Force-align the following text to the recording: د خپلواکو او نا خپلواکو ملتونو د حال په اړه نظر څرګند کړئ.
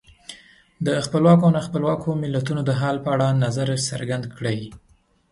د 0.85 0.87
خپلواکو 1.05 1.43
او 1.45 1.51
نا 1.55 1.61
خپلواکو 1.67 2.09
ملتونو 2.23 2.61
د 2.65 2.71
حال 2.79 2.95
په 3.05 3.09
اړه 3.15 3.27
نظر 3.43 3.67
څرګند 3.89 4.23
کړئ. 4.35 4.59